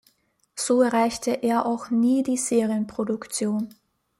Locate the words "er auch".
1.43-1.91